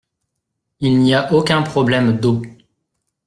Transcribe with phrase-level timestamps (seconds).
[0.79, 2.41] Il n’y a aucun problème d’eau.